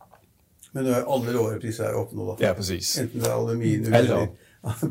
[0.72, 2.46] Men alle råvarepriser er oppe nu, da?
[2.46, 2.98] Ja, præcis.
[2.98, 4.26] Enten det er aluminium eller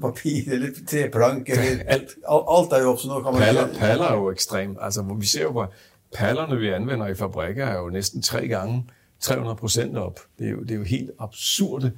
[0.02, 3.24] papir eller treplank eller alt, alt er jo også noget.
[3.24, 4.78] Kan man paller, paller er jo ekstremt.
[4.82, 5.74] Altså, vi ser jo, hvor
[6.14, 8.86] pallerne, vi anvender i fabrikker, er jo næsten tre gange
[9.20, 10.20] 300 procent op.
[10.40, 11.92] Det er, jo, det er jo helt absurde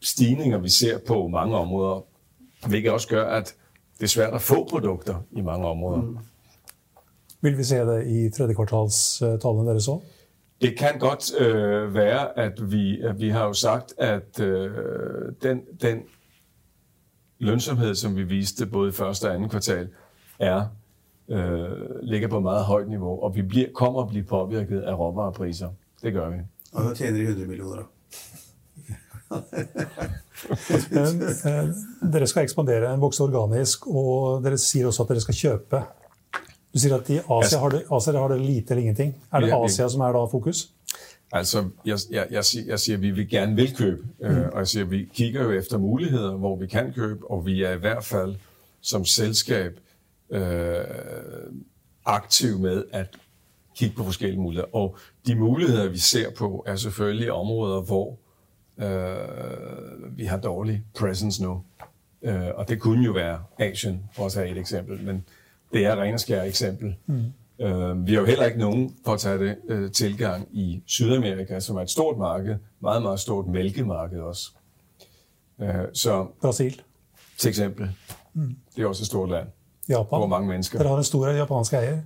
[0.00, 2.04] stigninger, vi ser på mange områder,
[2.66, 3.54] hvilket også gør, at
[3.98, 6.00] det er svært at få produkter i mange områder.
[6.02, 6.18] Mm.
[7.44, 10.00] Vil vi se det i tredje kvartalstallene dere så?
[10.60, 14.70] Det kan godt øh, være, at vi, at vi har jo sagt, at øh,
[15.42, 15.98] den, den
[17.38, 19.88] lønsomhed, som vi viste både i første og anden kvartal,
[20.38, 20.66] er
[21.28, 21.68] øh,
[22.02, 25.68] ligger på et meget højt niveau, og vi bliver, kommer at blive påvirket af råvarepriser.
[26.02, 26.36] Det gør vi.
[26.72, 27.82] Og så tjener de 100 millioner.
[32.12, 35.82] dere skal ekspandere, vokse organisk, og dere sier også at dere skal kjøpe.
[36.74, 39.14] Du sier at i Asia har det, Asia har det lite eller ingenting.
[39.32, 40.70] Er det Asia som er da fokus?
[41.32, 44.42] Altså, jeg, jeg, jeg, siger, jeg siger, at vi vil gerne vil købe, øh, mm.
[44.52, 47.72] og jeg siger, vi kigger jo efter muligheder, hvor vi kan købe, og vi er
[47.72, 48.34] i hvert fald
[48.80, 49.80] som selskab
[50.30, 50.84] øh,
[52.04, 53.06] aktiv med at
[53.76, 54.74] kigge på forskellige muligheder.
[54.74, 58.18] Og de muligheder, vi ser på, er selvfølgelig områder, hvor
[58.78, 61.62] Øh, vi har dårlig presence nu.
[62.22, 65.24] Øh, og det kunne jo være Asien, for at tage et eksempel, men
[65.72, 66.96] det er ren og skær eksempel.
[67.06, 67.22] Mm.
[67.60, 71.60] Øh, vi har jo heller ikke nogen, for at tage det, øh, tilgang i Sydamerika,
[71.60, 74.50] som er et stort marked, meget, meget stort mælkemarked også.
[75.60, 76.80] Øh, så, Brasil.
[77.38, 77.90] Til eksempel.
[78.34, 78.56] Mm.
[78.76, 79.46] Det er også et stort land.
[79.88, 80.18] Japan.
[80.18, 80.78] Hvor mange mennesker.
[80.78, 81.98] Der har en stor japansk ejer.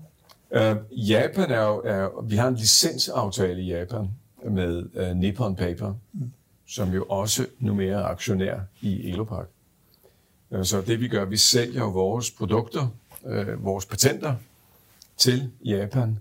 [0.51, 4.09] Uh, Japan er jo, er, vi har en licensaftale i Japan
[4.51, 6.33] med uh, Nippon Paper, mm.
[6.69, 9.47] som jo også nummer er aktionær i Elopak.
[10.51, 12.89] Uh, så det vi gør, vi sælger vores produkter,
[13.29, 14.35] uh, vores patenter
[15.17, 16.19] til Japan,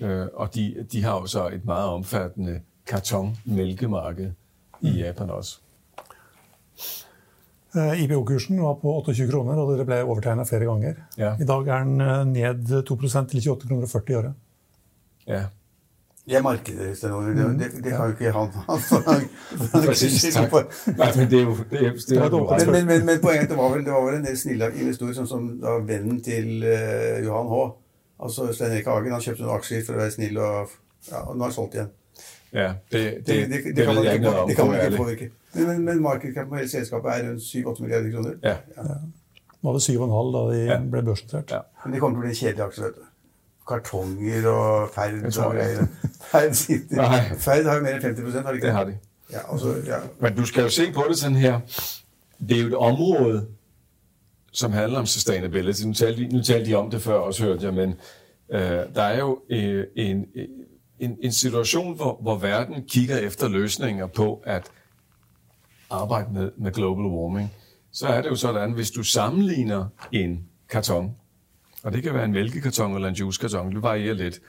[0.00, 4.32] uh, og de, de har jo så et meget omfattende karton-mælkemarked
[4.80, 4.88] mm.
[4.88, 5.58] i Japan også.
[7.74, 11.00] Eh, IPO-kursen var på 28 kroner, og dere ble overtegna flere ganger.
[11.18, 11.32] Ja.
[11.40, 14.34] I dag er den eh, ned 2% til 28 kroner 40 i året.
[15.26, 15.42] Ja.
[16.24, 17.26] Det er markedet, Stenover.
[17.26, 18.48] Det, det, det har jo ikke han.
[19.86, 20.52] Præcis, tak.
[20.86, 21.56] Nej, men det er jo...
[21.70, 24.06] Det er, det er jo men, men, men, men poenget det var vel, det var
[24.06, 27.60] vel en del snille investorer, som, som da vennen til uh, Johan H.,
[28.24, 30.72] altså Stein Erik Hagen, han kjøpte noen aksjer for å være snill, og,
[31.10, 31.92] ja, og nå har han solgt igjen.
[32.54, 35.30] Ja, det, det, det, det, det, kan man ikke, det kan man ikke påvirke.
[35.54, 38.36] Men, men, men markedet på hele selskapet er rundt 7-8 milliarder kroner.
[38.42, 38.56] Ja.
[38.76, 38.96] ja.
[39.60, 40.78] Var det 7,5 da de ja.
[40.92, 41.50] ble børsnotert?
[41.50, 41.66] Ja.
[41.84, 42.88] Men det kommer til å bli kjedelige aksjer.
[42.88, 43.10] vet du.
[43.68, 45.54] Kartonger og Ferd og.
[46.30, 46.54] Ferd,
[47.38, 48.74] Ferd har jo mer enn 50 har de ikke det?
[48.74, 48.96] har de.
[49.32, 49.96] Ja, altså, ja.
[50.20, 51.60] Men du skal jo se på det sådan her.
[52.48, 53.46] Det er jo et område,
[54.52, 55.82] som handler om sustainability.
[55.84, 57.94] Nu talte, nu talte de om det før, også hørte jeg, men
[58.52, 58.60] øh,
[58.94, 60.26] der er jo øh, en,
[60.98, 64.70] en, en situation, hvor, hvor verden kigger efter løsninger på at
[65.90, 67.52] arbejde med, med global warming.
[67.92, 71.16] Så er det jo sådan, hvis du sammenligner en karton,
[71.84, 74.40] og det kan være en mælkekarton eller en juicekarton, det varierer lidt,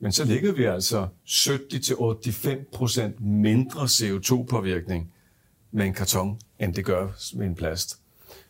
[0.00, 5.12] men så ligger vi altså 70-85% mindre CO2-påvirkning
[5.70, 8.00] med en karton, end det gør med en plast.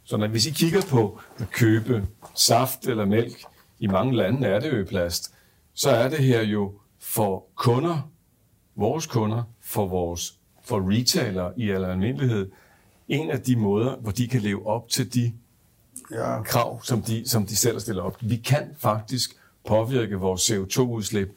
[0.05, 3.45] Så når, hvis I kigger på at købe saft eller mælk,
[3.79, 5.35] i mange lande er det jo i plast,
[5.75, 8.11] så er det her jo for kunder,
[8.77, 12.51] vores kunder, for vores for retailer i al almindelighed,
[13.09, 15.33] en af de måder, hvor de kan leve op til de
[16.15, 16.43] ja.
[16.43, 18.17] krav, som de, som de selv stiller op.
[18.21, 19.31] Vi kan faktisk
[19.69, 21.29] påvirke vores CO2-udslip,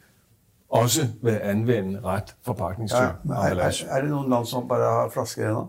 [0.69, 3.01] også ved at anvende ret forpakningstype.
[3.01, 5.67] Ja, er, er, er det nogle land, som bare har flasker ennå?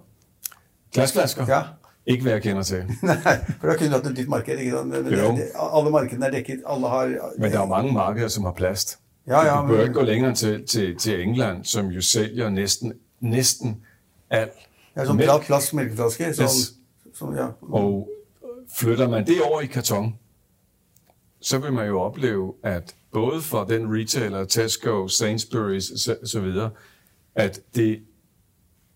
[0.92, 1.46] Glasflasker?
[1.48, 1.62] Ja.
[2.06, 2.76] Ikke hvad jeg kender til.
[3.02, 4.58] Nej, for da kunne hatt et nytt marked.
[4.58, 4.84] ikke?
[4.84, 6.62] Men, det, det, alle markedene er dekket.
[6.68, 7.06] Alle har...
[7.38, 8.98] Men der er jo mange markeder, som har plast.
[9.26, 12.92] Ja, ja, du bør ikke gå længere til, til, til England, som jo sælger næsten,
[13.20, 13.80] næsten
[14.30, 14.52] alt.
[14.96, 15.30] Ja, som mælk.
[15.42, 16.34] plast mælkeflaske.
[16.34, 16.74] Som, yes.
[17.14, 17.46] som, ja.
[17.62, 18.08] Og
[18.76, 20.14] flytter man det over i karton,
[21.40, 26.52] så vil man jo opleve, at både for den retailer, Tesco, Sainsbury's osv.,
[27.34, 28.00] at det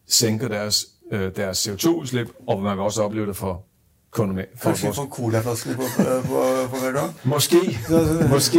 [0.09, 3.65] sænker deres, øh, deres CO2-udslip, og man vil også opleve det for
[4.15, 4.25] For
[4.63, 7.09] Kanskje vi får colaflaskene på, på, på, på hver dag?
[7.25, 7.57] Måske.
[8.31, 8.59] Måske.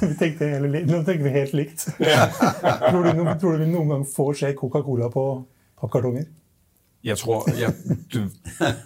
[0.00, 1.88] vi tenkte hele, nå tenker vi helt likt.
[2.00, 2.28] Ja.
[2.90, 5.24] tror, du, tror, du, vi noen gang får se Coca-Cola på
[5.80, 6.24] pappkartonger?
[7.04, 7.74] Jeg tror, jeg,
[8.14, 8.20] du,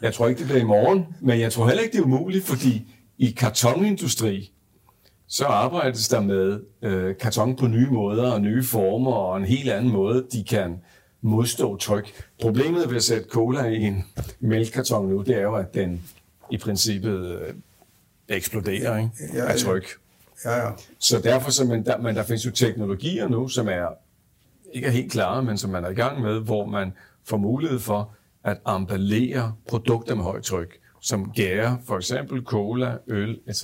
[0.02, 2.44] jeg tror ikke, det bliver i morgen, men jeg tror heller ikke, det er umuligt,
[2.44, 4.52] fordi i kartonindustri,
[5.28, 9.70] så arbejdes der med øh, karton på nye måder og nye former og en helt
[9.70, 10.80] anden måde, de kan
[11.20, 12.24] modstå tryk.
[12.40, 14.04] Problemet ved at sætte cola i en
[14.40, 16.02] mælkekarton nu, det er jo, at den
[16.50, 17.54] i princippet øh,
[18.28, 19.10] eksploderer ikke?
[19.34, 19.86] Ja, ja, af tryk.
[20.44, 20.70] Ja, ja.
[20.98, 23.86] Så derfor, så, men, der, men der findes jo teknologier nu, som er
[24.72, 26.92] ikke er helt klare, men som man er i gang med, hvor man
[27.28, 28.10] får mulighed for
[28.46, 33.62] at emballere produkter med højt tryk, som gærer for eksempel cola, øl, etc.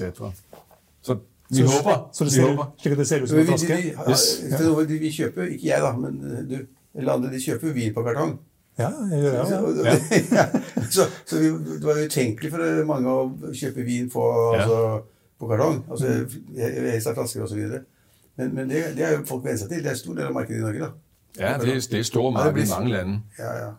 [1.02, 1.16] Så
[1.50, 2.10] vi så, håber.
[2.12, 2.74] Så det ser, håber.
[2.80, 3.76] Slik det ser ut som en flaske?
[3.76, 4.88] Vi, vi, yes.
[4.88, 6.56] vi, vi kjøper, ikke jeg da, men øh, du,
[6.94, 8.38] eller andre, de kjøper vin på kartong.
[8.78, 9.50] Ja, jeg gjør det.
[9.50, 10.04] Ja.
[10.36, 10.46] ja.
[10.96, 14.24] så, så vi, det var utenkelig for mange å kjøpe vin på,
[14.56, 14.62] ja.
[14.62, 14.78] altså,
[15.40, 15.82] på kartong.
[15.90, 16.14] Altså,
[16.56, 17.62] helst av flasker osv.
[18.40, 19.84] Men, men det, det er jo folk venner seg til.
[19.84, 20.88] Det er stor del av markedet i Norge.
[20.88, 21.11] da.
[21.38, 23.20] Ja, det, er, det er store marked ja, i mange lande.
[23.38, 23.70] Ja, ja.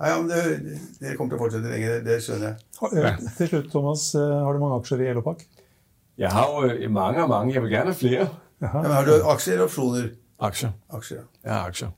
[0.00, 2.56] Ja, ja men det, det kommer til å fortsette lenge, det, det skjønner jeg.
[2.98, 3.12] Ja.
[3.38, 5.44] Til slutt, Thomas, eh, har du mange aksjer i Elopak?
[6.18, 7.54] Jeg har jo eh, mange og mange.
[7.54, 8.26] Jeg vil gerne ha flere.
[8.62, 10.10] Ja, men har du aksjer eller opsjoner?
[10.40, 10.74] Aksjer.
[10.90, 11.28] Aksjer, ja.
[11.50, 11.94] Ja, aksjer.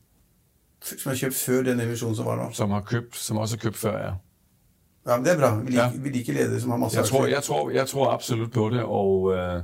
[0.87, 2.51] Som har kjøpt før den emisjonen som var nå?
[2.55, 4.13] Som, har købt, som også har købt før, ja.
[5.07, 5.55] Ja, men Det er bra.
[5.55, 6.03] Vi liker, ja.
[6.03, 8.83] vi liker ledere som har masse jeg tror, jeg tror, jeg tror absolut på det,
[8.83, 9.63] og øh,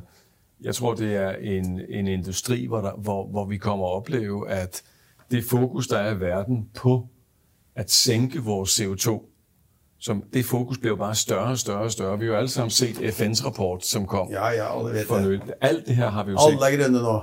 [0.61, 4.51] jeg tror, det er en, en industri, hvor, der, hvor, hvor vi kommer at opleve,
[4.51, 4.83] at
[5.33, 7.09] det fokus, der er i verden på
[7.75, 9.29] at sænke vores CO2,
[9.99, 12.19] som det fokus bliver bare større og større og større.
[12.19, 15.55] Vi har jo alle sammen set FN's rapport, som kom ja, ja, alle for det.
[15.61, 16.65] Alt det her har vi jo set.
[16.65, 17.23] Alle grønne nå.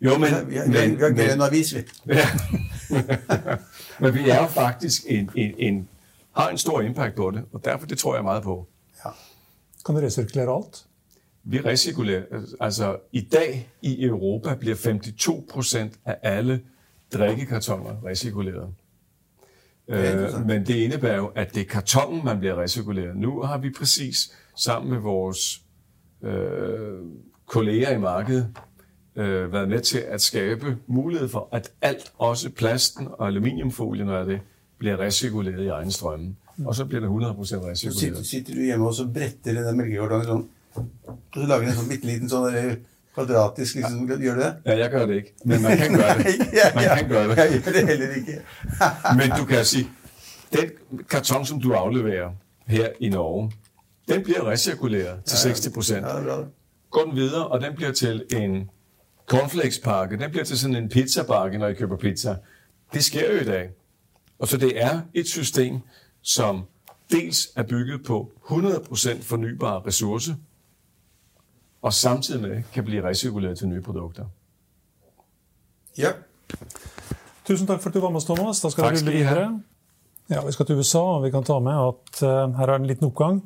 [0.00, 0.20] Jo, men...
[0.20, 1.80] Vi har, vi har, vi har grønn avis, vi.
[2.06, 2.26] Ja.
[4.00, 5.88] Men vi er faktisk en, en, en,
[6.32, 8.66] har en stor impact på det, og derfor det tror jeg meget på.
[9.04, 9.10] Ja.
[9.86, 10.84] Kan du resirkulere alt?
[11.44, 12.22] Vi recirkulerer,
[12.60, 16.60] altså i dag i Europa bliver 52 procent af alle
[17.12, 18.68] drikkekartoner recirkuleret.
[19.88, 23.16] Øh, men det indebærer jo, at det er kartongen, man bliver recirkuleret.
[23.16, 25.62] Nu har vi præcis sammen med vores
[26.22, 26.98] øh,
[27.46, 28.48] kolleger i markedet
[29.16, 34.26] øh, været med til at skabe mulighed for, at alt, også plasten og aluminiumfolien og
[34.26, 34.40] det,
[34.78, 36.36] bliver recirkuleret i egen strømme.
[36.64, 37.78] Og så bliver det 100% recirkuleret.
[37.78, 40.44] Så sitter, sitter du hjemme og så bretter den der mælkekartongen sånn,
[40.76, 42.46] og så lager en sånn bitte liten sånn
[43.14, 44.56] kvadratisk liksom, Gjør du det?
[44.66, 46.26] Ja, jeg gør det ikke, men man kan gøre det.
[46.74, 47.36] Man kan gøre det.
[47.36, 48.40] Jeg gjør det heller ikke.
[49.18, 49.88] men du kan sige,
[50.52, 50.70] den
[51.08, 52.30] karton, som du afleverer
[52.66, 53.52] her i Norge,
[54.08, 56.06] den bliver recirkuleret til 60 procent.
[56.06, 56.36] Ja,
[56.90, 58.70] Går den videre, og den bliver til en
[59.28, 62.36] cornflakespakke, den bliver til sådan en pizzabakke, når I køber pizza.
[62.92, 63.70] Det sker jo i dag.
[64.38, 65.78] Og så det er et system,
[66.22, 66.64] som
[67.12, 70.34] dels er bygget på 100% fornybare ressourcer,
[71.82, 74.24] og samtidig med kan blive recirkuleret til nye produkter.
[75.98, 76.12] Ja.
[77.46, 78.60] Tusen takk for at du var med oss, Thomas.
[78.60, 79.60] Da skal vi rulle videre.
[80.30, 82.86] Ja, Vi skal til USA, og vi kan ta med at uh, her er en
[82.86, 83.40] liten oppgang.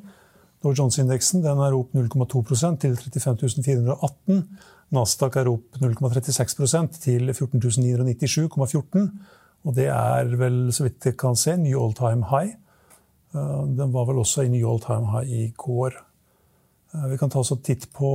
[0.63, 4.43] Dow Jones-indeksen den er opp 0,2% til 35 418.
[4.93, 9.09] Nasdaq er opp 0,36% til 14
[9.63, 12.53] Og det er vel, så vidt jeg kan se, ny all time high.
[13.33, 15.91] Uh, den var vel også i ny all time high i går.
[16.95, 18.09] Eh, vi kan ta oss en titt på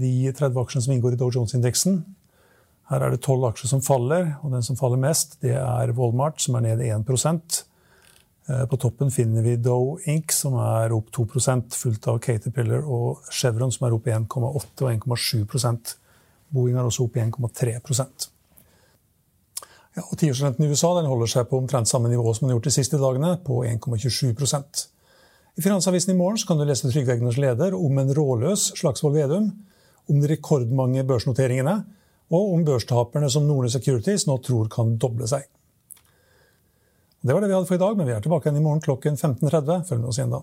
[0.00, 2.02] de 30 aksjene som inngår i Dow Jones-indeksen.
[2.90, 6.42] Her er det tolv aksjer som faller, og den som faller mest, det er Walmart,
[6.42, 7.64] som er ned 1
[8.48, 13.24] eh, på toppen finner vi Dow Inc., som er opp 2% fulgt av Caterpillar og
[13.32, 15.96] Chevron, som er opp 1,8 og 1,7%
[16.54, 17.80] Boeing er også opp 1,3
[19.94, 22.58] ja, og Tiårsrenten i USA den holder seg på omtrent samme nivå som den har
[22.58, 24.34] gjort de siste dagene, på 1,27
[25.54, 29.52] i Finansavisen i morgen kan du lese Trygve Egners leder om en råløs Slagsvold Vedum,
[30.10, 31.76] om de rekordmange børsnoteringene,
[32.34, 35.46] og om børstaperne som Nordnes Securities nå tror kan doble seg.
[37.22, 38.82] Det var det vi hadde for i dag, men vi er tilbake igjen i morgen
[38.82, 39.86] klokken 15.30.
[39.86, 40.42] Følg med oss igjen da.